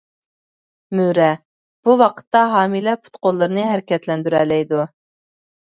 مۈرە: 0.99 1.27
بۇ 1.89 1.97
ۋاقىتتا 2.03 2.43
ھامىلە 2.55 2.99
پۇت-قوللىرىنى 3.05 3.71
ھەرىكەتلەندۈرەلەيدۇ. 3.75 4.87